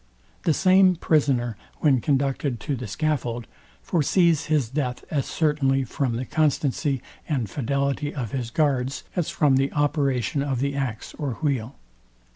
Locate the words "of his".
8.11-8.49